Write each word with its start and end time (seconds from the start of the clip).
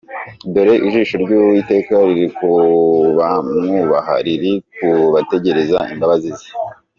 Dore 0.53 0.75
ijisho 0.87 1.15
ry’Uwiteka 1.23 1.93
riri 2.07 2.27
ku 2.37 2.47
bamwubaha, 3.17 4.13
Riri 4.25 4.51
ku 4.75 4.87
bategereza 5.13 5.79
imbabazi 5.93 6.29
ze. 6.39 6.47